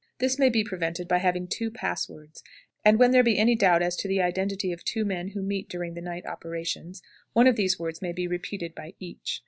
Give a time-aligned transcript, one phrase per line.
[0.17, 2.41] This may be prevented by having two pass words,
[2.83, 5.69] and when there be any doubt as to the identity of two men who meet
[5.69, 9.39] during the night operations, one of these words may be repeated by each.